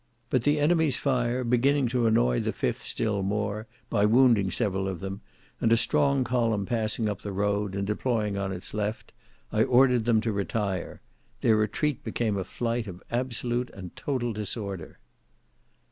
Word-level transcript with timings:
But 0.31 0.41
the 0.45 0.57
enemy's 0.59 0.97
fire 0.97 1.43
beginning 1.43 1.85
to 1.89 2.07
annoy 2.07 2.39
the 2.39 2.51
5th 2.51 2.79
still 2.79 3.21
more, 3.21 3.67
by 3.87 4.03
wounding 4.03 4.49
several 4.49 4.87
of 4.87 4.99
them, 4.99 5.21
and 5.59 5.71
a 5.71 5.77
strong 5.77 6.23
column 6.23 6.65
passing 6.65 7.07
up 7.07 7.21
the 7.21 7.31
road, 7.31 7.75
and 7.75 7.85
deploying 7.85 8.35
on 8.35 8.51
its 8.51 8.73
left, 8.73 9.11
I 9.51 9.61
ordered 9.63 10.05
them 10.05 10.19
to 10.21 10.31
retire; 10.31 11.01
their 11.41 11.55
retreat 11.55 12.03
became 12.03 12.35
a 12.35 12.43
flight 12.43 12.87
of 12.87 13.03
absolute 13.11 13.69
and 13.75 13.95
total 13.95 14.33
disorder." 14.33 14.97